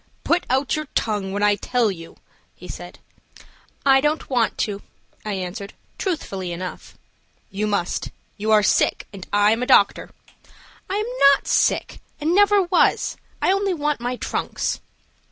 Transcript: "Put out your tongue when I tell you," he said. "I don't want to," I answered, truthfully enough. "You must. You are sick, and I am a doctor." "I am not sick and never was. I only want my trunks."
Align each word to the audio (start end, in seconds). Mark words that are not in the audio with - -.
"Put 0.23 0.47
out 0.49 0.75
your 0.75 0.87
tongue 0.95 1.31
when 1.31 1.43
I 1.43 1.53
tell 1.55 1.91
you," 1.91 2.17
he 2.55 2.67
said. 2.67 2.97
"I 3.85 4.01
don't 4.01 4.31
want 4.31 4.57
to," 4.65 4.81
I 5.23 5.33
answered, 5.33 5.73
truthfully 5.99 6.51
enough. 6.51 6.97
"You 7.51 7.67
must. 7.67 8.09
You 8.35 8.49
are 8.51 8.63
sick, 8.63 9.05
and 9.13 9.27
I 9.31 9.51
am 9.51 9.61
a 9.61 9.67
doctor." 9.67 10.09
"I 10.89 10.95
am 10.95 11.17
not 11.35 11.47
sick 11.47 11.99
and 12.19 12.33
never 12.33 12.63
was. 12.63 13.15
I 13.43 13.51
only 13.51 13.75
want 13.75 13.99
my 13.99 14.15
trunks." 14.15 14.79